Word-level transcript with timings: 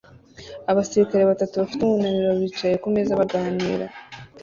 abasirikare 0.71 1.23
batatu 1.31 1.53
bafite 1.61 1.81
umunaniro 1.83 2.31
bicaye 2.41 2.75
kumeza 2.83 3.19
baganira 3.19 3.85